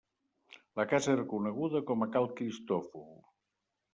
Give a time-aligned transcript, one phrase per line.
[0.79, 3.07] La casa era coneguda com a Cal Cristòfol.